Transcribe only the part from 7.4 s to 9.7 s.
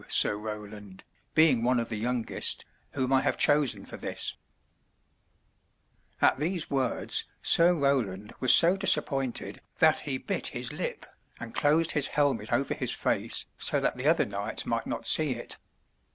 Sir Roland was so dis appointed